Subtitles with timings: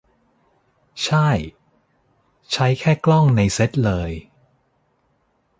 [1.07, 1.39] ช่าย
[2.51, 4.11] ใช้แค่กล้องในเซ็ตเลย